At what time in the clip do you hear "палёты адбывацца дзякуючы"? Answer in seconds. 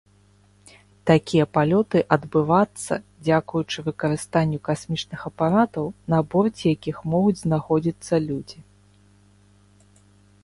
1.57-3.79